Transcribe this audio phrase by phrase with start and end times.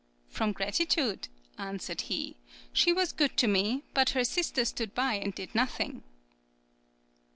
[0.29, 1.27] "From gratitude,"
[1.59, 2.35] answered he;
[2.73, 6.01] "she was good to me, but her sister stood by and did nothing."